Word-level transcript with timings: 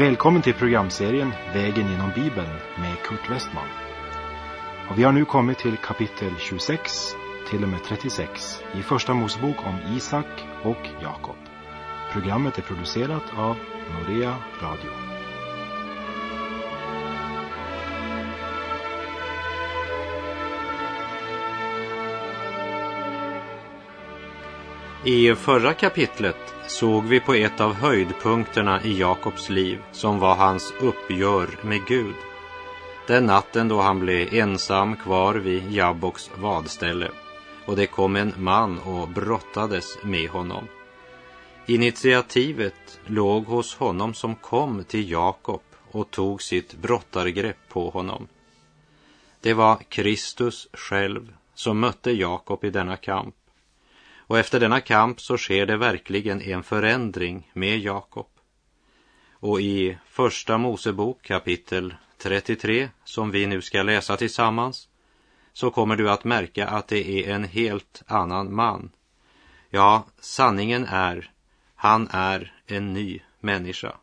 Välkommen 0.00 0.42
till 0.42 0.54
programserien 0.54 1.32
Vägen 1.54 1.90
genom 1.90 2.10
Bibeln 2.14 2.48
med 2.78 2.96
Kurt 3.04 3.30
Westman. 3.30 3.68
Och 4.90 4.98
vi 4.98 5.02
har 5.02 5.12
nu 5.12 5.24
kommit 5.24 5.58
till 5.58 5.76
kapitel 5.76 6.32
26 6.38 6.92
till 7.50 7.62
och 7.62 7.68
med 7.68 7.84
36 7.84 8.62
i 8.74 8.82
Första 8.82 9.14
Mosebok 9.14 9.56
om 9.66 9.96
Isak 9.96 10.26
och 10.62 10.88
Jakob. 11.02 11.36
Programmet 12.12 12.58
är 12.58 12.62
producerat 12.62 13.22
av 13.36 13.56
Norea 13.92 14.34
Radio. 14.62 15.19
I 25.04 25.34
förra 25.34 25.74
kapitlet 25.74 26.54
såg 26.66 27.04
vi 27.04 27.20
på 27.20 27.34
ett 27.34 27.60
av 27.60 27.74
höjdpunkterna 27.74 28.82
i 28.82 28.98
Jakobs 28.98 29.50
liv 29.50 29.78
som 29.92 30.18
var 30.18 30.34
hans 30.34 30.74
uppgör 30.80 31.48
med 31.62 31.86
Gud. 31.86 32.14
Den 33.06 33.26
natten 33.26 33.68
då 33.68 33.80
han 33.80 34.00
blev 34.00 34.34
ensam 34.34 34.96
kvar 34.96 35.34
vid 35.34 35.72
Jabboks 35.72 36.30
vadställe 36.36 37.10
och 37.66 37.76
det 37.76 37.86
kom 37.86 38.16
en 38.16 38.32
man 38.36 38.78
och 38.78 39.08
brottades 39.08 39.98
med 40.02 40.30
honom. 40.30 40.64
Initiativet 41.66 43.00
låg 43.06 43.44
hos 43.44 43.76
honom 43.76 44.14
som 44.14 44.34
kom 44.34 44.84
till 44.84 45.10
Jakob 45.10 45.62
och 45.90 46.10
tog 46.10 46.42
sitt 46.42 46.74
brottargrepp 46.74 47.68
på 47.68 47.90
honom. 47.90 48.28
Det 49.40 49.54
var 49.54 49.76
Kristus 49.76 50.68
själv 50.72 51.34
som 51.54 51.80
mötte 51.80 52.10
Jakob 52.10 52.64
i 52.64 52.70
denna 52.70 52.96
kamp 52.96 53.34
och 54.30 54.38
efter 54.38 54.60
denna 54.60 54.80
kamp 54.80 55.20
så 55.20 55.36
sker 55.36 55.66
det 55.66 55.76
verkligen 55.76 56.42
en 56.42 56.62
förändring 56.62 57.50
med 57.52 57.78
Jakob. 57.78 58.26
Och 59.32 59.60
i 59.60 59.98
Första 60.06 60.58
Mosebok 60.58 61.22
kapitel 61.22 61.94
33, 62.18 62.88
som 63.04 63.30
vi 63.30 63.46
nu 63.46 63.62
ska 63.62 63.82
läsa 63.82 64.16
tillsammans, 64.16 64.88
så 65.52 65.70
kommer 65.70 65.96
du 65.96 66.10
att 66.10 66.24
märka 66.24 66.68
att 66.68 66.88
det 66.88 67.08
är 67.08 67.34
en 67.34 67.44
helt 67.44 68.02
annan 68.06 68.54
man. 68.54 68.90
Ja, 69.70 70.06
sanningen 70.20 70.84
är, 70.84 71.30
han 71.74 72.08
är 72.10 72.54
en 72.66 72.92
ny 72.92 73.20
människa. 73.40 73.96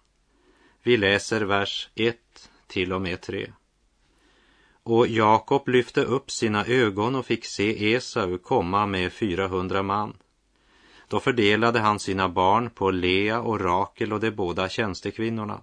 Vi 0.83 0.97
läser 0.97 1.41
vers 1.41 1.89
1 1.95 2.17
till 2.67 2.93
och 2.93 3.01
med 3.01 3.21
3. 3.21 3.51
Och 4.89 5.07
Jakob 5.07 5.67
lyfte 5.67 6.03
upp 6.03 6.31
sina 6.31 6.65
ögon 6.65 7.15
och 7.15 7.25
fick 7.25 7.45
se 7.45 7.93
Esau 7.93 8.37
komma 8.37 8.85
med 8.85 9.13
400 9.13 9.83
man. 9.83 10.17
Då 11.07 11.19
fördelade 11.19 11.79
han 11.79 11.99
sina 11.99 12.29
barn 12.29 12.69
på 12.69 12.91
Lea 12.91 13.41
och 13.41 13.61
Rakel 13.61 14.13
och 14.13 14.19
de 14.19 14.31
båda 14.31 14.69
tjänstekvinnorna. 14.69 15.61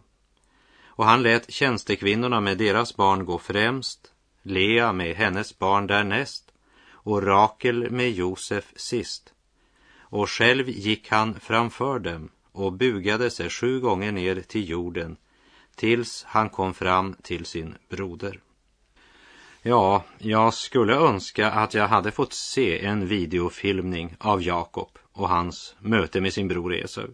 Och 0.86 1.04
han 1.04 1.22
lät 1.22 1.52
tjänstekvinnorna 1.52 2.40
med 2.40 2.58
deras 2.58 2.96
barn 2.96 3.24
gå 3.24 3.38
främst, 3.38 4.12
Lea 4.42 4.92
med 4.92 5.16
hennes 5.16 5.58
barn 5.58 5.86
därnäst 5.86 6.52
och 6.90 7.22
Rakel 7.22 7.90
med 7.90 8.12
Josef 8.12 8.72
sist. 8.76 9.32
Och 9.98 10.30
själv 10.30 10.68
gick 10.68 11.10
han 11.10 11.40
framför 11.40 11.98
dem 11.98 12.28
och 12.52 12.72
bugade 12.72 13.30
sig 13.30 13.50
sju 13.50 13.80
gånger 13.80 14.12
ner 14.12 14.40
till 14.40 14.70
jorden 14.70 15.16
tills 15.74 16.24
han 16.24 16.48
kom 16.48 16.74
fram 16.74 17.14
till 17.22 17.44
sin 17.44 17.74
broder. 17.88 18.40
Ja, 19.66 20.04
jag 20.18 20.54
skulle 20.54 20.94
önska 20.94 21.50
att 21.50 21.74
jag 21.74 21.88
hade 21.88 22.10
fått 22.10 22.32
se 22.32 22.84
en 22.84 23.06
videofilmning 23.06 24.16
av 24.18 24.42
Jakob 24.42 24.98
och 25.12 25.28
hans 25.28 25.76
möte 25.80 26.20
med 26.20 26.32
sin 26.32 26.48
bror 26.48 26.74
Esau. 26.74 27.08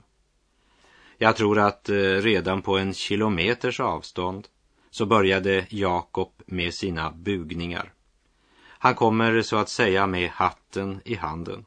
Jag 1.19 1.37
tror 1.37 1.59
att 1.59 1.89
eh, 1.89 1.95
redan 1.95 2.63
på 2.63 2.79
en 2.79 2.95
kilometers 2.95 3.81
avstånd 3.81 4.49
så 4.91 5.07
började 5.07 5.67
Jakob 5.69 6.33
med 6.47 6.75
sina 6.75 7.11
bugningar. 7.11 7.93
Han 8.63 8.95
kommer 8.95 9.43
så 9.43 9.57
att 9.57 9.69
säga 9.69 10.07
med 10.07 10.31
hatten 10.31 11.01
i 11.05 11.15
handen. 11.15 11.65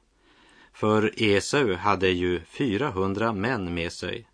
För 0.74 1.24
Esau 1.24 1.74
hade 1.76 2.10
ju 2.10 2.42
400 2.46 3.34
män 3.34 3.74
med 3.74 3.92
sig 3.92 4.28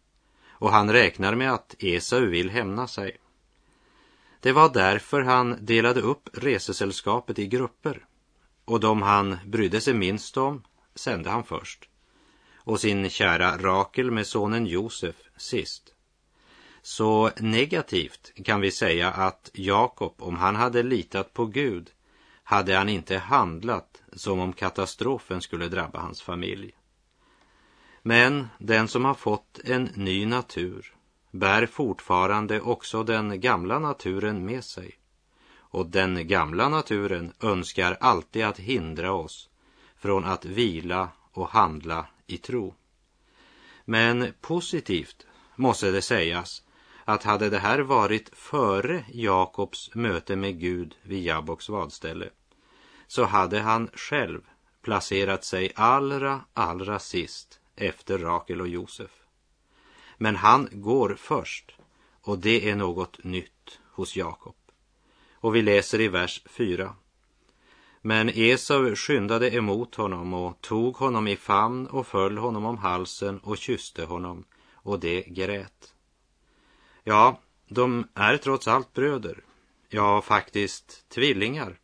och 0.49 0.71
han 0.71 0.91
räknar 0.91 1.35
med 1.35 1.53
att 1.53 1.75
Esau 1.79 2.25
vill 2.25 2.49
hämna 2.49 2.87
sig. 2.87 3.17
Det 4.41 4.51
var 4.51 4.69
därför 4.69 5.21
han 5.21 5.65
delade 5.65 6.01
upp 6.01 6.29
resesällskapet 6.33 7.39
i 7.39 7.47
grupper 7.47 8.05
och 8.65 8.79
de 8.79 9.01
han 9.01 9.37
brydde 9.45 9.81
sig 9.81 9.93
minst 9.93 10.37
om 10.37 10.63
sände 10.95 11.29
han 11.29 11.43
först 11.43 11.89
och 12.55 12.79
sin 12.79 13.09
kära 13.09 13.57
Rakel 13.57 14.11
med 14.11 14.27
sonen 14.27 14.65
Josef 14.65 15.15
sist. 15.37 15.93
Så 16.81 17.31
negativt 17.37 18.31
kan 18.45 18.61
vi 18.61 18.71
säga 18.71 19.11
att 19.11 19.51
Jakob, 19.53 20.13
om 20.17 20.35
han 20.35 20.55
hade 20.55 20.83
litat 20.83 21.33
på 21.33 21.45
Gud, 21.45 21.91
hade 22.43 22.75
han 22.75 22.89
inte 22.89 23.17
handlat 23.17 24.01
som 24.13 24.39
om 24.39 24.53
katastrofen 24.53 25.41
skulle 25.41 25.67
drabba 25.67 25.99
hans 25.99 26.21
familj. 26.21 26.71
Men 28.01 28.47
den 28.57 28.87
som 28.87 29.05
har 29.05 29.13
fått 29.13 29.59
en 29.63 29.83
ny 29.83 30.25
natur 30.25 30.95
bär 31.31 31.65
fortfarande 31.65 32.61
också 32.61 33.03
den 33.03 33.41
gamla 33.41 33.79
naturen 33.79 34.45
med 34.45 34.63
sig. 34.63 34.99
Och 35.57 35.85
den 35.85 36.27
gamla 36.27 36.69
naturen 36.69 37.33
önskar 37.39 37.97
alltid 37.99 38.45
att 38.45 38.59
hindra 38.59 39.11
oss 39.11 39.49
från 39.97 40.25
att 40.25 40.45
vila 40.45 41.09
och 41.31 41.49
handla 41.49 42.05
i 42.27 42.37
tro. 42.37 42.75
Men 43.85 44.33
positivt 44.41 45.25
måste 45.55 45.91
det 45.91 46.01
sägas 46.01 46.63
att 47.05 47.23
hade 47.23 47.49
det 47.49 47.59
här 47.59 47.79
varit 47.79 48.29
före 48.33 49.05
Jakobs 49.13 49.95
möte 49.95 50.35
med 50.35 50.59
Gud 50.59 50.95
vid 51.01 51.23
Jabboks 51.23 51.69
vadställe 51.69 52.29
så 53.07 53.25
hade 53.25 53.59
han 53.59 53.89
själv 53.93 54.41
placerat 54.81 55.43
sig 55.43 55.71
allra, 55.75 56.41
allra 56.53 56.99
sist 56.99 57.59
efter 57.75 58.17
Rakel 58.17 58.61
och 58.61 58.67
Josef. 58.67 59.18
Men 60.21 60.35
han 60.35 60.69
går 60.71 61.15
först 61.19 61.75
och 62.21 62.39
det 62.39 62.69
är 62.69 62.75
något 62.75 63.23
nytt 63.23 63.79
hos 63.91 64.15
Jakob. 64.15 64.55
Och 65.33 65.55
vi 65.55 65.61
läser 65.61 66.01
i 66.01 66.07
vers 66.07 66.41
4. 66.45 66.95
Men 68.01 68.29
Esau 68.29 68.95
skyndade 68.95 69.55
emot 69.55 69.95
honom 69.95 70.33
och 70.33 70.61
tog 70.61 70.95
honom 70.95 71.27
i 71.27 71.35
famn 71.35 71.87
och 71.87 72.07
föll 72.07 72.37
honom 72.37 72.65
om 72.65 72.77
halsen 72.77 73.39
och 73.39 73.57
kysste 73.57 74.05
honom 74.05 74.43
och 74.73 74.99
det 74.99 75.21
grät. 75.21 75.93
Ja, 77.03 77.39
de 77.67 78.07
är 78.13 78.37
trots 78.37 78.67
allt 78.67 78.93
bröder. 78.93 79.43
Ja, 79.89 80.21
faktiskt 80.21 81.09
tvillingar. 81.09 81.79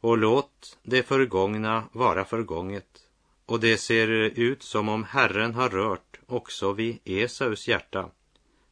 Och 0.00 0.18
låt 0.18 0.78
det 0.82 1.02
förgångna 1.02 1.84
vara 1.92 2.24
förgånget. 2.24 3.07
Och 3.48 3.60
det 3.60 3.78
ser 3.78 4.08
ut 4.38 4.62
som 4.62 4.88
om 4.88 5.04
Herren 5.04 5.54
har 5.54 5.68
rört 5.68 6.20
också 6.26 6.72
vid 6.72 6.98
Esaus 7.04 7.68
hjärta. 7.68 8.10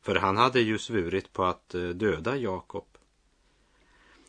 För 0.03 0.15
han 0.15 0.37
hade 0.37 0.61
ju 0.61 0.79
svurit 0.79 1.33
på 1.33 1.45
att 1.45 1.75
eh, 1.75 1.83
döda 1.83 2.37
Jakob. 2.37 2.87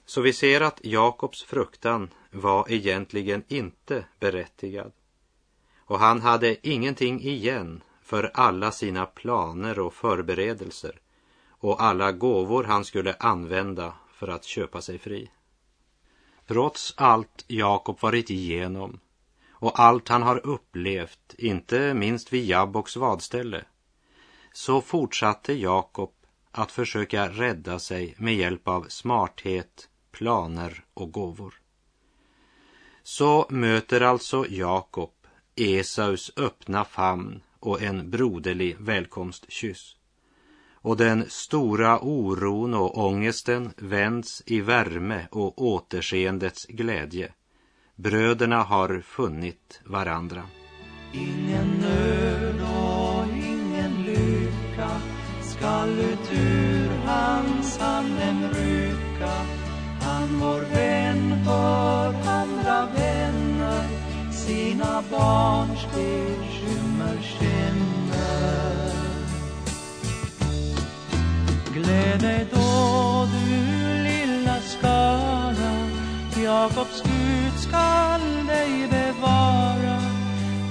Så 0.06 0.22
vi 0.22 0.34
ser 0.34 0.62
att 0.62 0.80
Jakobs 0.84 1.44
fruktan 1.44 2.10
var 2.32 2.72
egentligen 2.72 3.44
inte 3.48 4.06
berättigad. 4.20 4.92
Och 5.78 6.00
han 6.00 6.22
hade 6.22 6.68
ingenting 6.68 7.22
igen 7.22 7.84
för 8.04 8.32
alla 8.34 8.72
sina 8.72 9.06
planer 9.06 9.80
och 9.80 9.94
förberedelser 9.94 11.00
och 11.50 11.84
alla 11.84 12.12
gåvor 12.12 12.64
han 12.64 12.86
skulle 12.86 13.14
använda 13.14 13.94
för 14.14 14.28
att 14.28 14.46
köpa 14.46 14.82
sig 14.82 15.00
fri. 15.00 15.32
Trots 16.48 16.94
allt 16.98 17.46
Jakob 17.48 18.02
varit 18.02 18.30
igenom 18.30 19.00
och 19.60 19.80
allt 19.80 20.08
han 20.10 20.22
har 20.22 20.48
upplevt, 20.48 21.36
inte 21.38 21.94
minst 21.94 22.34
vid 22.34 22.46
Jabboks 22.46 22.96
vadställe, 22.96 23.66
så 24.54 24.82
fortsatte 24.82 25.54
Jakob 25.54 26.14
att 26.52 26.72
försöka 26.72 27.30
rädda 27.30 27.80
sig 27.80 28.16
med 28.18 28.36
hjälp 28.36 28.68
av 28.68 28.86
smarthet, 28.90 29.90
planer 30.12 30.84
och 30.94 31.12
gåvor. 31.12 31.54
Så 33.04 33.46
möter 33.50 34.02
alltså 34.02 34.46
Jakob 34.50 35.14
Esaus 35.56 36.32
öppna 36.38 36.86
famn 36.86 37.42
och 37.60 37.82
en 37.82 38.10
broderlig 38.10 38.78
välkomstkyss. 38.80 39.96
Och 40.72 40.98
den 40.98 41.30
stora 41.30 42.00
oron 42.00 42.74
och 42.74 42.98
ångesten 42.98 43.74
vänds 43.78 44.44
i 44.46 44.62
värme 44.62 45.28
och 45.32 45.62
återseendets 45.62 46.66
glädje. 46.66 47.34
Bröderna 48.00 48.64
har 48.64 49.02
funnit 49.02 49.82
varandra. 49.86 50.44
Ingen 51.14 51.68
nöd 51.68 52.62
och 52.62 53.26
ingen 53.36 54.04
lycka 54.06 54.90
skall 55.42 56.00
ut 56.00 56.32
ur 56.34 56.90
hans 57.06 57.78
hand 57.78 58.20
rycka 58.54 59.34
han 60.02 60.40
vår 60.40 60.62
vän 60.76 61.46
för 61.46 62.30
andra 62.30 62.88
vänner 62.96 63.88
sina 64.32 65.04
barns 65.12 65.88
del. 65.96 66.27
Skall 77.68 78.46
dig 78.48 78.88
bevara 78.90 80.00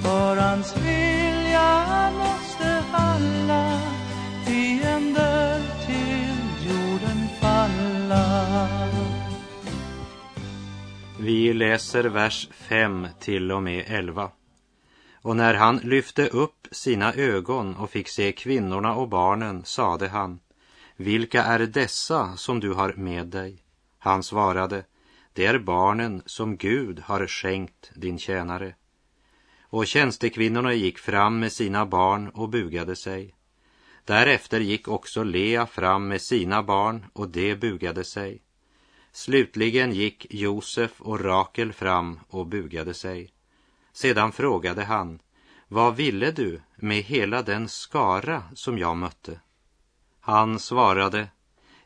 för 0.02 0.37
hans 0.37 0.76
vilja 0.76 2.10
måste 2.10 2.84
alla 2.93 3.81
fiender 4.46 5.60
till 5.87 6.69
jorden 6.69 7.28
falla 7.40 8.88
Vi 11.19 11.52
läser 11.52 12.04
vers 12.04 12.48
5 12.52 13.08
till 13.20 13.52
och 13.52 13.62
med 13.62 13.84
11. 13.87 14.31
Och 15.22 15.37
när 15.37 15.54
han 15.54 15.76
lyfte 15.76 16.26
upp 16.26 16.66
sina 16.70 17.14
ögon 17.14 17.76
och 17.76 17.90
fick 17.90 18.08
se 18.08 18.32
kvinnorna 18.32 18.94
och 18.94 19.08
barnen 19.08 19.64
sade 19.64 20.08
han, 20.08 20.40
vilka 20.96 21.44
är 21.44 21.58
dessa 21.58 22.37
som 22.37 22.60
du 22.60 22.72
har 22.72 22.92
med 22.92 23.26
dig? 23.26 23.58
Han 23.99 24.22
svarade, 24.22 24.84
det 25.37 25.47
är 25.47 25.59
barnen 25.59 26.23
som 26.27 26.56
Gud 26.56 27.00
har 27.00 27.27
skänkt 27.27 27.91
din 27.94 28.19
tjänare. 28.19 28.75
Och 29.61 29.87
tjänstekvinnorna 29.87 30.73
gick 30.73 30.99
fram 30.99 31.38
med 31.38 31.53
sina 31.53 31.87
barn 31.87 32.29
och 32.29 32.49
bugade 32.49 32.97
sig. 32.97 33.35
Därefter 34.05 34.61
gick 34.61 34.88
också 34.88 35.23
Lea 35.23 35.67
fram 35.67 36.09
med 36.09 36.21
sina 36.21 36.62
barn 36.62 37.06
och 37.12 37.29
de 37.29 37.55
bugade 37.55 38.05
sig. 38.05 38.43
Slutligen 39.12 39.93
gick 39.93 40.27
Josef 40.31 41.00
och 41.00 41.21
Rakel 41.21 41.73
fram 41.73 42.21
och 42.29 42.47
bugade 42.47 42.94
sig. 42.94 43.31
Sedan 43.93 44.33
frågade 44.33 44.85
han, 44.85 45.19
vad 45.69 45.97
ville 45.97 46.31
du 46.31 46.61
med 46.77 47.03
hela 47.03 47.43
den 47.43 47.69
skara 47.69 48.43
som 48.55 48.79
jag 48.79 48.97
mötte? 48.97 49.41
Han 50.21 50.59
svarade, 50.59 51.29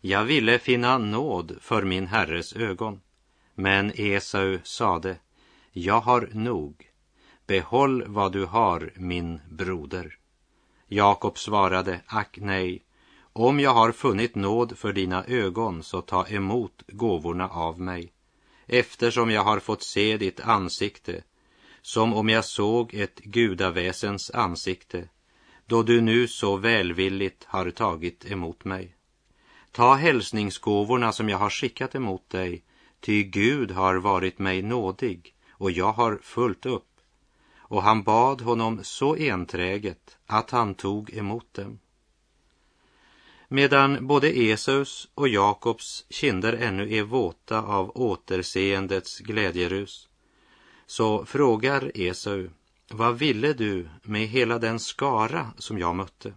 jag 0.01 0.25
ville 0.25 0.59
finna 0.59 0.99
nåd 0.99 1.57
för 1.61 1.83
min 1.83 2.07
herres 2.07 2.53
ögon. 2.53 3.01
Men 3.61 3.93
Esau 3.95 4.59
sade, 4.65 5.17
jag 5.73 6.01
har 6.01 6.29
nog. 6.33 6.89
Behåll 7.47 8.05
vad 8.07 8.33
du 8.33 8.45
har, 8.45 8.93
min 8.97 9.41
broder. 9.51 10.19
Jakob 10.87 11.39
svarade, 11.39 12.01
ack 12.07 12.39
nej, 12.41 12.83
om 13.33 13.61
jag 13.61 13.75
har 13.75 13.93
funnit 13.93 14.35
nåd 14.35 14.79
för 14.79 14.93
dina 14.93 15.25
ögon 15.25 15.83
så 15.83 16.01
ta 16.01 16.27
emot 16.29 16.83
gåvorna 16.89 17.49
av 17.49 17.81
mig, 17.81 18.13
eftersom 18.67 19.31
jag 19.31 19.45
har 19.45 19.61
fått 19.61 19.83
se 19.83 20.17
ditt 20.17 20.41
ansikte, 20.41 21.23
som 21.83 22.15
om 22.15 22.29
jag 22.29 22.45
såg 22.45 22.95
ett 22.95 23.19
gudaväsens 23.19 24.31
ansikte, 24.31 25.09
då 25.67 25.83
du 25.83 26.01
nu 26.01 26.29
så 26.29 26.57
välvilligt 26.57 27.45
har 27.45 27.71
tagit 27.71 28.31
emot 28.31 28.65
mig. 28.65 28.95
Ta 29.73 29.95
hälsningsgåvorna 29.95 31.13
som 31.13 31.29
jag 31.29 31.39
har 31.39 31.51
skickat 31.51 31.95
emot 31.95 32.31
dig, 32.31 32.65
ty 33.01 33.23
Gud 33.23 33.71
har 33.71 33.97
varit 33.97 34.39
mig 34.39 34.63
nådig 34.63 35.35
och 35.51 35.71
jag 35.71 35.93
har 35.93 36.19
fullt 36.23 36.67
upp. 36.67 36.87
Och 37.59 37.83
han 37.83 38.03
bad 38.03 38.41
honom 38.41 38.81
så 38.83 39.17
enträget 39.17 40.19
att 40.27 40.51
han 40.51 40.75
tog 40.75 41.15
emot 41.15 41.55
dem. 41.55 41.79
Medan 43.49 44.07
både 44.07 44.29
Esaus 44.29 45.09
och 45.15 45.29
Jakobs 45.29 46.07
kinder 46.11 46.53
ännu 46.53 46.95
är 46.95 47.03
våta 47.03 47.63
av 47.63 47.97
återseendets 47.97 49.19
glädjerus, 49.19 50.09
så 50.87 51.25
frågar 51.25 51.93
Esau, 51.95 52.49
vad 52.91 53.19
ville 53.19 53.53
du 53.53 53.89
med 54.03 54.29
hela 54.29 54.59
den 54.59 54.81
skara 54.81 55.53
som 55.59 55.79
jag 55.79 55.95
mötte? 55.95 56.35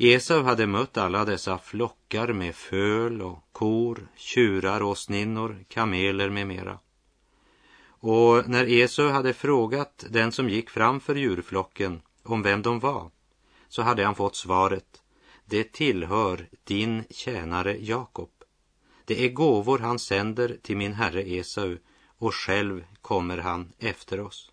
Esau 0.00 0.42
hade 0.42 0.66
mött 0.66 0.96
alla 0.96 1.24
dessa 1.24 1.58
flockar 1.58 2.32
med 2.32 2.54
föl 2.54 3.22
och 3.22 3.38
kor, 3.52 4.08
tjurar, 4.16 4.82
åsninnor, 4.82 5.64
kameler 5.68 6.30
med 6.30 6.46
mera. 6.46 6.78
Och 8.00 8.48
när 8.48 8.70
Esau 8.70 9.08
hade 9.08 9.34
frågat 9.34 10.04
den 10.10 10.32
som 10.32 10.48
gick 10.48 10.70
framför 10.70 11.14
djurflocken 11.14 12.02
om 12.22 12.42
vem 12.42 12.62
de 12.62 12.80
var, 12.80 13.10
så 13.68 13.82
hade 13.82 14.04
han 14.04 14.14
fått 14.14 14.36
svaret, 14.36 15.02
det 15.44 15.72
tillhör 15.72 16.48
din 16.64 17.04
tjänare 17.10 17.76
Jakob. 17.80 18.30
Det 19.04 19.24
är 19.24 19.28
gåvor 19.28 19.78
han 19.78 19.98
sänder 19.98 20.56
till 20.62 20.76
min 20.76 20.92
herre 20.92 21.30
Esau 21.30 21.76
och 22.18 22.34
själv 22.34 22.84
kommer 23.02 23.38
han 23.38 23.72
efter 23.78 24.20
oss. 24.20 24.52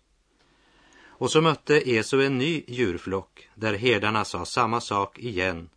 Och 1.18 1.30
så 1.30 1.40
mötte 1.40 1.90
Esau 1.90 2.20
en 2.20 2.38
ny 2.38 2.64
djurflock 2.68 3.48
där 3.54 3.74
herdarna 3.74 4.24
sa 4.24 4.44
samma 4.44 4.80
sak 4.80 5.18
igen 5.18 5.68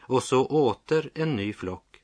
och 0.00 0.22
så 0.22 0.46
åter 0.46 1.10
en 1.14 1.36
ny 1.36 1.52
flock. 1.52 2.02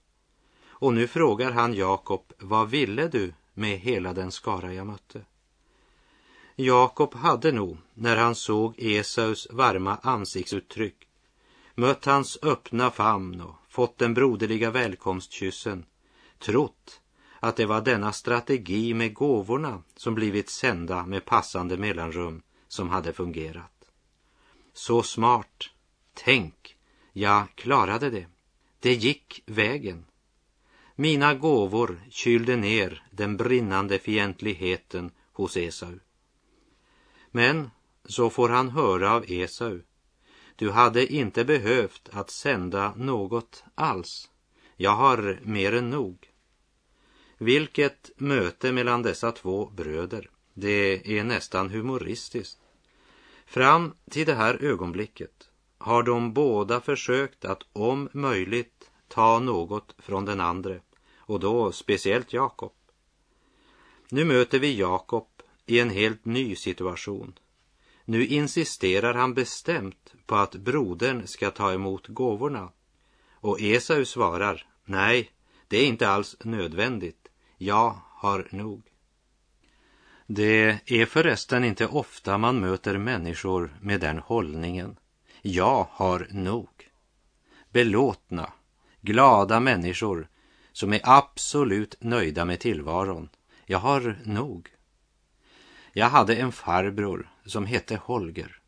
Och 0.67 0.95
nu 0.95 1.07
frågar 1.07 1.51
han 1.51 1.75
Jakob, 1.75 2.33
vad 2.39 2.71
ville 2.71 3.09
du 3.09 3.35
med 3.55 3.79
hela 3.79 4.13
den 4.13 4.31
skara 4.31 4.75
jag 4.75 4.87
mötte? 4.87 5.25
Jakob 6.57 7.15
hade 7.15 7.53
nog, 7.53 7.77
när 7.95 8.17
han 8.17 8.35
såg 8.35 8.75
Esaus 8.79 9.49
varma 9.51 9.97
ansiktsuttryck, 10.03 11.09
mött 11.75 12.05
hans 12.05 12.39
öppna 12.43 12.91
famn 12.91 13.41
och 13.41 13.55
fått 13.69 13.99
den 13.99 14.15
broderliga 14.15 14.71
välkomstkyssen, 14.71 15.85
trott 16.39 17.01
att 17.41 17.57
det 17.57 17.67
var 17.67 17.81
denna 17.81 18.13
strategi 18.13 18.95
med 18.95 19.15
gåvorna 19.15 19.83
som 19.97 20.15
blivit 20.15 20.51
sända 20.51 21.07
med 21.07 21.25
passande 21.25 21.77
mellanrum 21.77 22.43
som 22.75 22.89
hade 22.89 23.13
fungerat. 23.13 23.85
Så 24.73 25.03
smart. 25.03 25.71
Tänk, 26.15 26.77
jag 27.13 27.47
klarade 27.55 28.11
det. 28.11 28.27
Det 28.81 28.95
gick 28.95 29.43
vägen. 29.47 30.05
Mina 30.95 31.35
gåvor 31.35 32.01
kylde 32.11 32.57
ner 32.57 33.07
den 33.11 33.37
brinnande 33.37 33.99
fientligheten 33.99 35.11
hos 35.33 35.57
Esau. 35.57 35.99
Men 37.31 37.71
så 38.05 38.31
får 38.31 38.49
han 38.49 38.71
höra 38.71 39.13
av 39.13 39.25
Esau. 39.29 39.81
Du 40.57 40.71
hade 40.71 41.13
inte 41.13 41.45
behövt 41.45 42.09
att 42.13 42.31
sända 42.31 42.95
något 42.97 43.65
alls. 43.75 44.31
Jag 44.77 44.95
har 44.95 45.41
mer 45.43 45.75
än 45.75 45.91
nog. 45.91 46.31
Vilket 47.39 48.11
möte 48.17 48.73
mellan 48.73 49.03
dessa 49.03 49.33
två 49.33 49.67
bröder. 49.67 50.31
Det 50.55 51.19
är 51.19 51.25
nästan 51.25 51.71
humoristiskt. 51.71 52.61
Fram 53.47 53.95
till 54.11 54.27
det 54.27 54.35
här 54.35 54.65
ögonblicket 54.65 55.51
har 55.79 56.03
de 56.03 56.33
båda 56.33 56.81
försökt 56.81 57.45
att 57.45 57.63
om 57.73 58.09
möjligt 58.13 58.91
ta 59.09 59.39
något 59.39 59.95
från 59.99 60.25
den 60.25 60.41
andre 60.41 60.81
och 61.17 61.41
då 61.41 61.73
speciellt 61.73 62.33
Jakob. 62.33 62.73
Nu 64.09 64.25
möter 64.25 64.59
vi 64.59 64.79
Jakob 64.79 65.29
i 65.67 65.81
en 65.81 65.91
helt 65.91 66.25
ny 66.25 66.57
situation. 66.57 67.39
Nu 68.05 68.27
insisterar 68.27 69.15
han 69.15 69.35
bestämt 69.35 70.15
på 70.27 70.35
att 70.35 70.55
brodern 70.55 71.27
ska 71.27 71.51
ta 71.51 71.73
emot 71.73 72.07
gåvorna 72.07 72.73
och 73.31 73.61
Esau 73.61 74.05
svarar 74.05 74.67
nej, 74.85 75.31
det 75.69 75.77
är 75.77 75.87
inte 75.87 76.09
alls 76.09 76.37
nödvändigt. 76.45 77.29
Jag 77.59 78.01
har 78.11 78.49
nog. 78.51 78.94
Det 80.27 80.81
är 80.87 81.07
förresten 81.07 81.65
inte 81.65 81.87
ofta 81.87 82.39
man 82.39 82.61
möter 82.61 82.99
människor 82.99 83.77
med 83.81 84.01
den 84.01 84.19
hållningen. 84.19 84.97
Jag 85.43 85.87
har 85.91 86.29
nog. 86.31 86.69
Belåtna, 87.71 88.53
glada 89.01 89.61
människor 89.61 90.29
som 90.73 90.93
är 90.93 91.01
absolut 91.03 91.97
nöjda 92.01 92.45
med 92.45 92.61
tillvaron. 92.61 93.29
Jag 93.67 93.79
har 93.79 94.19
nog. 94.25 94.69
Jag 95.93 96.09
hade 96.09 96.37
en 96.37 96.53
farbror 96.53 97.31
som 97.47 97.67
hette 97.67 97.97
Holger. 97.97 98.61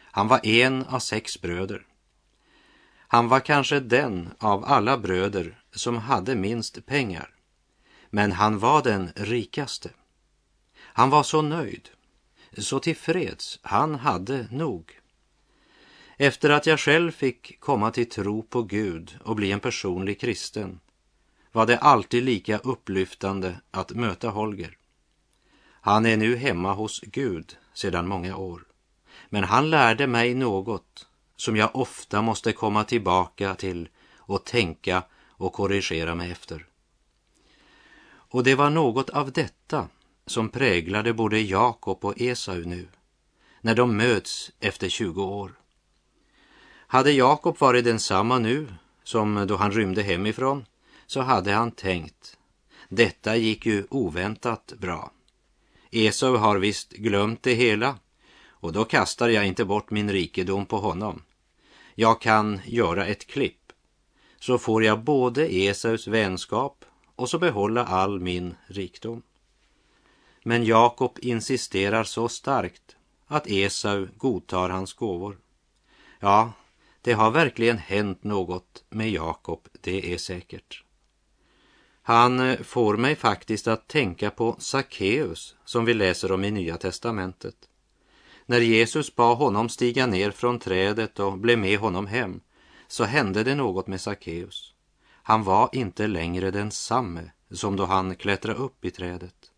Han 0.00 0.28
var 0.28 0.46
en 0.46 0.84
av 0.84 0.98
sex 0.98 1.40
bröder. 1.40 1.86
Han 3.08 3.28
var 3.28 3.40
kanske 3.40 3.80
den 3.80 4.30
av 4.38 4.64
alla 4.64 4.98
bröder 4.98 5.62
som 5.72 5.96
hade 5.96 6.34
minst 6.34 6.86
pengar. 6.86 7.34
Men 8.10 8.32
han 8.32 8.58
var 8.58 8.82
den 8.82 9.12
rikaste. 9.16 9.90
Han 10.92 11.10
var 11.10 11.22
så 11.22 11.42
nöjd, 11.42 11.88
så 12.58 12.78
tillfreds, 12.78 13.58
han 13.62 13.94
hade 13.94 14.48
nog. 14.50 14.98
Efter 16.16 16.50
att 16.50 16.66
jag 16.66 16.80
själv 16.80 17.10
fick 17.10 17.60
komma 17.60 17.90
till 17.90 18.08
tro 18.08 18.42
på 18.42 18.62
Gud 18.62 19.18
och 19.24 19.36
bli 19.36 19.52
en 19.52 19.60
personlig 19.60 20.20
kristen 20.20 20.80
var 21.52 21.66
det 21.66 21.78
alltid 21.78 22.22
lika 22.22 22.58
upplyftande 22.58 23.60
att 23.70 23.90
möta 23.90 24.28
Holger. 24.28 24.76
Han 25.80 26.06
är 26.06 26.16
nu 26.16 26.36
hemma 26.36 26.72
hos 26.72 27.00
Gud 27.00 27.56
sedan 27.74 28.08
många 28.08 28.36
år. 28.36 28.64
Men 29.28 29.44
han 29.44 29.70
lärde 29.70 30.06
mig 30.06 30.34
något 30.34 31.06
som 31.36 31.56
jag 31.56 31.76
ofta 31.76 32.22
måste 32.22 32.52
komma 32.52 32.84
tillbaka 32.84 33.54
till 33.54 33.88
och 34.16 34.44
tänka 34.44 35.02
och 35.28 35.52
korrigera 35.52 36.14
mig 36.14 36.30
efter. 36.30 36.66
Och 38.04 38.44
det 38.44 38.54
var 38.54 38.70
något 38.70 39.10
av 39.10 39.32
detta 39.32 39.88
som 40.32 40.48
präglade 40.48 41.12
både 41.12 41.40
Jakob 41.40 42.04
och 42.04 42.20
Esau 42.20 42.64
nu, 42.64 42.88
när 43.60 43.74
de 43.74 43.96
möts 43.96 44.52
efter 44.60 44.88
20 44.88 45.24
år. 45.24 45.52
Hade 46.86 47.12
Jakob 47.12 47.58
varit 47.60 47.84
densamma 47.84 48.38
nu 48.38 48.74
som 49.04 49.46
då 49.48 49.56
han 49.56 49.72
rymde 49.72 50.02
hemifrån 50.02 50.64
så 51.06 51.20
hade 51.20 51.52
han 51.52 51.70
tänkt, 51.70 52.38
Detta 52.88 53.36
gick 53.36 53.66
ju 53.66 53.84
oväntat 53.90 54.72
bra. 54.78 55.12
Esau 55.90 56.36
har 56.36 56.58
visst 56.58 56.92
glömt 56.92 57.42
det 57.42 57.54
hela 57.54 57.98
och 58.48 58.72
då 58.72 58.84
kastar 58.84 59.28
jag 59.28 59.46
inte 59.46 59.64
bort 59.64 59.90
min 59.90 60.12
rikedom 60.12 60.66
på 60.66 60.78
honom. 60.78 61.22
Jag 61.94 62.20
kan 62.20 62.60
göra 62.64 63.06
ett 63.06 63.26
klipp 63.26 63.72
så 64.40 64.58
får 64.58 64.84
jag 64.84 65.04
både 65.04 65.46
Esaus 65.46 66.06
vänskap 66.06 66.84
och 67.16 67.30
så 67.30 67.38
behålla 67.38 67.84
all 67.84 68.20
min 68.20 68.54
rikdom. 68.66 69.22
Men 70.42 70.64
Jakob 70.64 71.18
insisterar 71.22 72.04
så 72.04 72.28
starkt 72.28 72.96
att 73.26 73.48
Esau 73.50 74.08
godtar 74.16 74.68
hans 74.68 74.92
gåvor. 74.92 75.38
Ja, 76.20 76.52
det 77.00 77.12
har 77.12 77.30
verkligen 77.30 77.78
hänt 77.78 78.24
något 78.24 78.84
med 78.88 79.10
Jakob, 79.10 79.68
det 79.80 80.12
är 80.12 80.18
säkert. 80.18 80.84
Han 82.02 82.40
eh, 82.40 82.62
får 82.62 82.96
mig 82.96 83.16
faktiskt 83.16 83.68
att 83.68 83.88
tänka 83.88 84.30
på 84.30 84.56
Sackeus 84.58 85.56
som 85.64 85.84
vi 85.84 85.94
läser 85.94 86.32
om 86.32 86.44
i 86.44 86.50
Nya 86.50 86.76
testamentet. 86.76 87.56
När 88.46 88.60
Jesus 88.60 89.16
bad 89.16 89.36
honom 89.36 89.68
stiga 89.68 90.06
ner 90.06 90.30
från 90.30 90.58
trädet 90.58 91.20
och 91.20 91.38
blev 91.38 91.58
med 91.58 91.78
honom 91.78 92.06
hem 92.06 92.40
så 92.88 93.04
hände 93.04 93.44
det 93.44 93.54
något 93.54 93.86
med 93.86 94.00
Sackeus. 94.00 94.74
Han 95.22 95.42
var 95.42 95.68
inte 95.72 96.06
längre 96.06 96.50
densamme 96.50 97.30
som 97.50 97.76
då 97.76 97.84
han 97.84 98.16
klättrade 98.16 98.58
upp 98.58 98.84
i 98.84 98.90
trädet. 98.90 99.51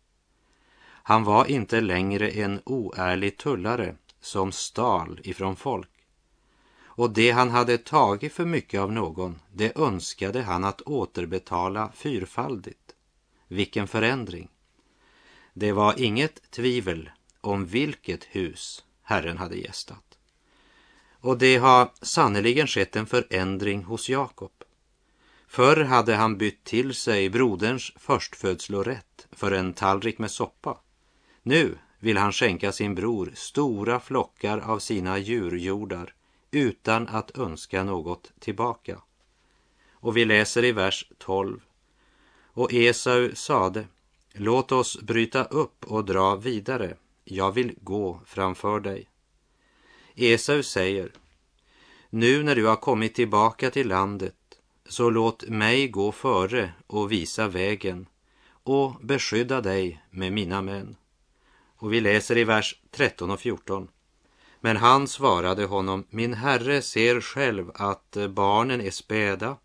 Han 1.07 1.23
var 1.23 1.45
inte 1.45 1.81
längre 1.81 2.29
en 2.29 2.61
oärlig 2.65 3.37
tullare 3.37 3.95
som 4.21 4.51
stal 4.51 5.19
ifrån 5.23 5.55
folk. 5.55 5.89
Och 6.77 7.09
det 7.09 7.31
han 7.31 7.49
hade 7.49 7.77
tagit 7.77 8.33
för 8.33 8.45
mycket 8.45 8.79
av 8.79 8.91
någon, 8.91 9.39
det 9.53 9.77
önskade 9.77 10.41
han 10.41 10.63
att 10.63 10.81
återbetala 10.81 11.91
fyrfaldigt. 11.95 12.95
Vilken 13.47 13.87
förändring! 13.87 14.49
Det 15.53 15.71
var 15.71 16.01
inget 16.01 16.51
tvivel 16.51 17.09
om 17.41 17.65
vilket 17.65 18.23
hus 18.23 18.83
Herren 19.01 19.37
hade 19.37 19.55
gästat. 19.55 20.17
Och 21.11 21.37
det 21.37 21.57
har 21.57 21.91
sannerligen 22.01 22.67
skett 22.67 22.95
en 22.95 23.05
förändring 23.07 23.83
hos 23.83 24.09
Jakob. 24.09 24.63
Förr 25.47 25.83
hade 25.83 26.15
han 26.15 26.37
bytt 26.37 26.63
till 26.63 26.93
sig 26.93 27.29
broderns 27.29 27.91
förstfödslorätt 27.95 29.27
för 29.31 29.51
en 29.51 29.73
tallrik 29.73 30.17
med 30.17 30.31
soppa. 30.31 30.77
Nu 31.47 31.77
vill 31.99 32.17
han 32.17 32.31
skänka 32.31 32.71
sin 32.71 32.95
bror 32.95 33.31
stora 33.33 33.99
flockar 33.99 34.57
av 34.57 34.79
sina 34.79 35.17
djurjordar 35.17 36.13
utan 36.51 37.07
att 37.07 37.37
önska 37.37 37.83
något 37.83 38.31
tillbaka. 38.39 39.01
Och 39.91 40.17
vi 40.17 40.25
läser 40.25 40.63
i 40.63 40.71
vers 40.71 41.11
12. 41.17 41.59
Och 42.43 42.73
Esau 42.73 43.35
sade, 43.35 43.87
låt 44.33 44.71
oss 44.71 45.01
bryta 45.01 45.43
upp 45.43 45.85
och 45.85 46.05
dra 46.05 46.35
vidare, 46.35 46.97
jag 47.23 47.51
vill 47.51 47.75
gå 47.81 48.21
framför 48.25 48.79
dig. 48.79 49.09
Esau 50.15 50.63
säger, 50.63 51.11
nu 52.09 52.43
när 52.43 52.55
du 52.55 52.65
har 52.65 52.75
kommit 52.75 53.15
tillbaka 53.15 53.71
till 53.71 53.87
landet, 53.87 54.35
så 54.85 55.09
låt 55.09 55.47
mig 55.47 55.87
gå 55.87 56.11
före 56.11 56.73
och 56.87 57.11
visa 57.11 57.47
vägen 57.47 58.07
och 58.63 58.95
beskydda 59.01 59.61
dig 59.61 60.03
med 60.09 60.33
mina 60.33 60.61
män. 60.61 60.95
Och 61.77 61.93
vi 61.93 62.01
läser 62.01 62.37
i 62.37 62.43
vers 62.43 62.75
13 62.91 63.31
och 63.31 63.39
14. 63.39 63.87
Men 64.59 64.77
han 64.77 65.07
svarade 65.07 65.65
honom, 65.65 66.05
min 66.09 66.33
herre 66.33 66.81
ser 66.81 67.21
själv 67.21 67.71
att 67.73 68.17
eh, 68.17 68.27
barnen 68.27 68.81
är 68.81 68.91
späda 68.91 69.57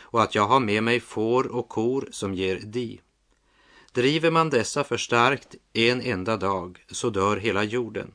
och 0.00 0.22
att 0.22 0.34
jag 0.34 0.46
har 0.46 0.60
med 0.60 0.82
mig 0.82 1.00
får 1.00 1.46
och 1.46 1.68
kor 1.68 2.08
som 2.10 2.34
ger 2.34 2.56
di. 2.56 3.00
Driver 3.92 4.30
man 4.30 4.50
dessa 4.50 4.84
för 4.84 4.96
starkt 4.96 5.54
en 5.72 6.00
enda 6.00 6.36
dag 6.36 6.84
så 6.90 7.10
dör 7.10 7.36
hela 7.36 7.64
jorden. 7.64 8.12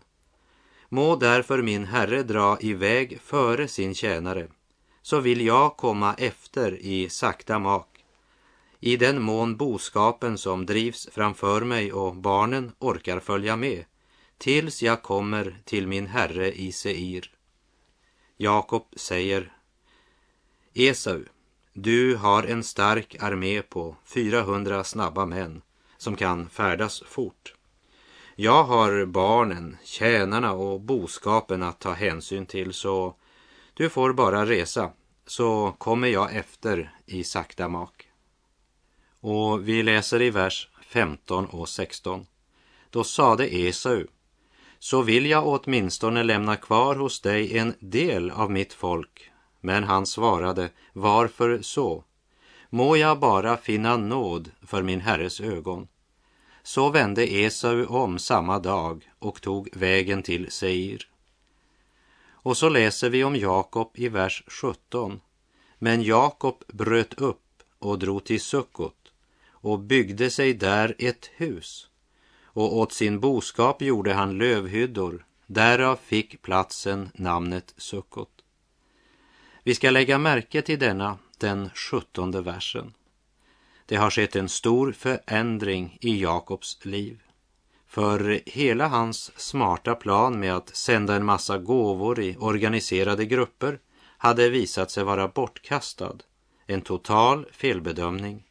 Må 0.89 1.15
därför 1.15 1.62
min 1.62 1.85
herre 1.85 2.23
dra 2.23 2.57
iväg 2.62 3.19
före 3.21 3.67
sin 3.67 3.95
tjänare, 3.95 4.47
så 5.01 5.19
vill 5.19 5.45
jag 5.45 5.77
komma 5.77 6.13
efter 6.17 6.77
i 6.81 7.09
sakta 7.09 7.59
mak 7.59 7.92
i 8.85 8.97
den 8.97 9.21
mån 9.21 9.57
boskapen 9.57 10.37
som 10.37 10.65
drivs 10.65 11.09
framför 11.11 11.61
mig 11.61 11.93
och 11.93 12.15
barnen 12.15 12.71
orkar 12.79 13.19
följa 13.19 13.55
med, 13.55 13.85
tills 14.37 14.83
jag 14.83 15.01
kommer 15.03 15.61
till 15.65 15.87
min 15.87 16.07
herre 16.07 16.51
i 16.51 16.71
Seir. 16.71 17.31
Jakob 18.37 18.85
säger, 18.95 19.53
Esau, 20.73 21.23
du 21.73 22.15
har 22.15 22.43
en 22.43 22.63
stark 22.63 23.15
armé 23.19 23.61
på 23.61 23.95
400 24.05 24.83
snabba 24.83 25.25
män 25.25 25.61
som 25.97 26.15
kan 26.15 26.49
färdas 26.49 27.03
fort. 27.07 27.53
Jag 28.35 28.63
har 28.63 29.05
barnen, 29.05 29.77
tjänarna 29.83 30.53
och 30.53 30.81
boskapen 30.81 31.63
att 31.63 31.79
ta 31.79 31.93
hänsyn 31.93 32.45
till 32.45 32.73
så 32.73 33.15
du 33.73 33.89
får 33.89 34.13
bara 34.13 34.45
resa 34.45 34.91
så 35.25 35.75
kommer 35.77 36.07
jag 36.07 36.35
efter 36.35 36.95
i 37.05 37.23
sakta 37.23 37.67
mak. 37.67 38.02
Och 39.25 39.67
vi 39.67 39.83
läser 39.83 40.21
i 40.21 40.29
vers 40.29 40.69
15 40.87 41.45
och 41.45 41.69
16. 41.69 42.25
Då 42.89 43.03
sade 43.03 43.55
Esau, 43.55 44.05
så 44.79 45.01
vill 45.01 45.25
jag 45.25 45.47
åtminstone 45.47 46.23
lämna 46.23 46.55
kvar 46.55 46.95
hos 46.95 47.21
dig 47.21 47.57
en 47.57 47.73
del 47.79 48.31
av 48.31 48.51
mitt 48.51 48.73
folk. 48.73 49.31
Men 49.61 49.83
han 49.83 50.05
svarade, 50.05 50.69
varför 50.93 51.61
så? 51.61 52.03
Må 52.69 52.97
jag 52.97 53.19
bara 53.19 53.57
finna 53.57 53.97
nåd 53.97 54.51
för 54.61 54.81
min 54.81 55.01
herres 55.01 55.41
ögon. 55.41 55.87
Så 56.63 56.89
vände 56.89 57.33
Esau 57.33 57.85
om 57.85 58.19
samma 58.19 58.59
dag 58.59 59.11
och 59.19 59.41
tog 59.41 59.69
vägen 59.73 60.23
till 60.23 60.51
Seir. 60.51 61.07
Och 62.29 62.57
så 62.57 62.69
läser 62.69 63.09
vi 63.09 63.23
om 63.23 63.35
Jakob 63.35 63.91
i 63.93 64.09
vers 64.09 64.43
17. 64.47 65.21
Men 65.79 66.03
Jakob 66.03 66.63
bröt 66.67 67.13
upp 67.13 67.63
och 67.79 67.99
drog 67.99 68.23
till 68.23 68.41
Sukkot 68.41 69.02
och 69.63 69.79
byggde 69.79 70.29
sig 70.29 70.53
där 70.53 70.96
ett 71.00 71.29
hus. 71.36 71.88
Och 72.43 72.77
åt 72.77 72.93
sin 72.93 73.20
boskap 73.20 73.82
gjorde 73.82 74.13
han 74.13 74.38
lövhyddor. 74.38 75.25
Därav 75.48 75.96
fick 75.96 76.41
platsen 76.41 77.10
namnet 77.13 77.74
Sukkot. 77.77 78.29
Vi 79.63 79.75
ska 79.75 79.89
lägga 79.89 80.17
märke 80.17 80.62
till 80.62 80.79
denna, 80.79 81.17
den 81.38 81.70
sjuttonde 81.70 82.41
versen. 82.41 82.93
Det 83.86 83.96
har 83.96 84.10
skett 84.10 84.36
en 84.36 84.50
stor 84.50 84.91
förändring 84.91 85.98
i 86.01 86.22
Jakobs 86.22 86.86
liv. 86.86 87.22
För 87.88 88.41
hela 88.46 88.88
hans 88.88 89.39
smarta 89.39 89.96
plan 89.96 90.39
med 90.39 90.55
att 90.55 90.75
sända 90.75 91.15
en 91.15 91.25
massa 91.25 91.58
gåvor 91.58 92.20
i 92.20 92.38
organiserade 92.39 93.25
grupper 93.25 93.79
hade 94.17 94.50
visat 94.50 94.91
sig 94.91 95.03
vara 95.03 95.27
bortkastad. 95.27 96.15
En 96.65 96.82
total 96.82 97.46
felbedömning. 97.51 98.43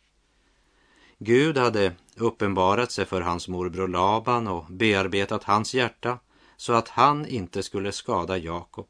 Gud 1.24 1.58
hade 1.58 1.92
uppenbarat 2.16 2.92
sig 2.92 3.04
för 3.04 3.20
hans 3.20 3.48
morbror 3.48 3.88
Laban 3.88 4.46
och 4.46 4.64
bearbetat 4.70 5.44
hans 5.44 5.74
hjärta 5.74 6.18
så 6.56 6.72
att 6.72 6.88
han 6.88 7.26
inte 7.26 7.62
skulle 7.62 7.92
skada 7.92 8.38
Jakob. 8.38 8.88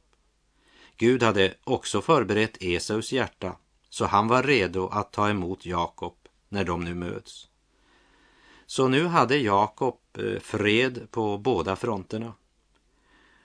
Gud 0.96 1.22
hade 1.22 1.54
också 1.64 2.00
förberett 2.00 2.56
Esaus 2.60 3.12
hjärta 3.12 3.56
så 3.88 4.04
han 4.04 4.28
var 4.28 4.42
redo 4.42 4.88
att 4.88 5.12
ta 5.12 5.30
emot 5.30 5.66
Jakob 5.66 6.14
när 6.48 6.64
de 6.64 6.84
nu 6.84 6.94
möts. 6.94 7.48
Så 8.66 8.88
nu 8.88 9.06
hade 9.06 9.36
Jakob 9.36 9.98
eh, 10.18 10.40
fred 10.40 11.06
på 11.10 11.38
båda 11.38 11.76
fronterna. 11.76 12.32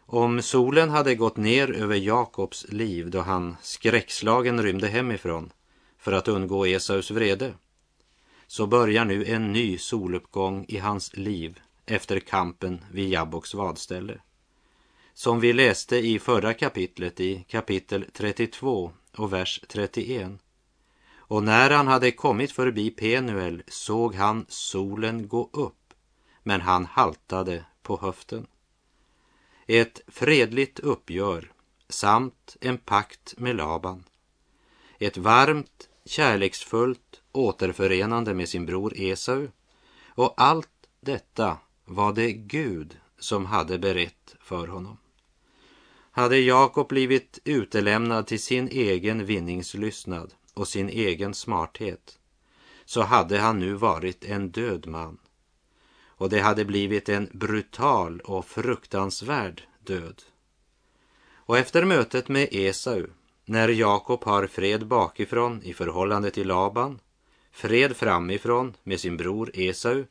Om 0.06 0.41
solen 0.41 0.89
hade 0.89 1.15
gått 1.15 1.38
ner 1.38 1.72
över 1.72 1.96
Jakobs 1.96 2.65
liv 2.70 3.10
då 3.10 3.22
han 3.22 3.58
skräckslagen 3.62 4.63
rymde 4.63 4.88
hemifrån 4.88 5.51
för 5.98 6.12
att 6.12 6.27
undgå 6.27 6.65
Esaus 6.65 7.12
vrede 7.12 7.53
så 8.48 8.68
börjar 8.68 9.06
nu 9.06 9.25
en 9.25 9.54
ny 9.54 9.77
soluppgång 9.77 10.66
i 10.68 10.77
hans 10.77 11.18
liv 11.18 11.60
efter 11.86 12.20
kampen 12.20 12.86
vid 12.92 13.10
Jabboks 13.10 13.54
vadställe. 13.54 14.20
Som 15.13 15.39
vi 15.39 15.54
läste 15.54 15.98
i 15.98 16.20
förra 16.20 16.54
kapitlet 16.54 17.20
i 17.20 17.46
kapitel 17.48 18.06
32 18.13 18.92
och 19.18 19.34
vers 19.34 19.62
31. 19.68 20.32
Och 21.16 21.44
när 21.44 21.70
han 21.70 21.88
hade 21.88 22.12
kommit 22.12 22.51
förbi 22.51 22.89
Penuel 22.89 23.63
såg 23.68 24.16
han 24.16 24.46
solen 24.50 25.27
gå 25.27 25.50
upp, 25.54 25.94
men 26.44 26.62
han 26.62 26.86
haltade 26.86 27.66
på 27.82 27.98
höften. 28.01 28.48
Ett 29.68 30.01
fredligt 30.08 30.80
uppgör 30.80 31.51
samt 31.89 32.58
en 32.62 32.77
pakt 32.77 33.34
med 33.38 33.56
Laban. 33.56 34.04
Ett 35.00 35.18
varmt, 35.18 35.89
kärleksfullt 36.06 37.22
återförenande 37.38 38.34
med 38.34 38.50
sin 38.50 38.65
bror 38.65 38.94
Esau. 38.96 39.48
Och 40.08 40.34
allt 40.38 40.70
detta 41.00 41.58
var 41.86 42.13
det 42.13 42.34
Gud 42.34 42.98
som 43.20 43.46
hade 43.46 43.79
berett 43.79 44.36
för 44.39 44.67
honom. 44.67 44.98
Hade 46.12 46.38
Jakob 46.38 46.88
blivit 46.88 47.39
utelämnad 47.44 48.27
till 48.27 48.41
sin 48.41 48.67
egen 48.67 49.25
vinningslystnad 49.25 50.34
och 50.53 50.67
sin 50.67 50.89
egen 50.89 51.34
smarthet 51.34 52.20
så 52.86 53.01
hade 53.01 53.39
han 53.39 53.60
nu 53.60 53.74
varit 53.74 54.25
en 54.25 54.51
död 54.51 54.88
man. 54.88 55.17
Och 56.06 56.29
det 56.29 56.39
hade 56.39 56.65
blivit 56.65 57.10
en 57.10 57.29
brutal 57.34 58.20
och 58.20 58.46
fruktansvärd 58.46 59.63
död. 59.79 60.24
Och 61.34 61.58
efter 61.58 61.86
mötet 61.86 62.27
med 62.27 62.48
Esau, 62.51 63.08
när 63.46 63.70
Jakob 63.70 64.24
har 64.24 64.48
fred 64.48 64.88
bakifrån 64.88 65.63
i 65.63 65.74
förhållande 65.74 66.32
till 66.32 66.48
Laban, 66.48 67.00
fred 67.58 67.98
framifrån 67.98 68.74
med 68.84 69.00
sin 69.00 69.18
bror 69.18 69.52
Esau 69.54 70.06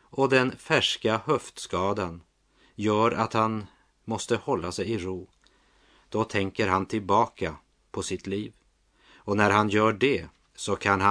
och 0.00 0.28
den 0.28 0.56
färska 0.56 1.20
höftskadan 1.26 2.22
gör 2.74 3.10
att 3.10 3.32
han 3.32 3.66
måste 4.04 4.36
hålla 4.36 4.72
sig 4.72 4.90
i 4.90 4.98
ro. 4.98 5.28
Då 6.08 6.24
tänker 6.24 6.68
han 6.68 6.86
tillbaka 6.86 7.56
på 7.90 8.02
sitt 8.02 8.26
liv. 8.26 8.52
Och 9.14 9.36
när 9.36 9.50
han 9.50 9.68
gör 9.68 9.92
det 9.92 10.26
så 10.54 10.76
kan 10.76 10.90
han 10.90 11.00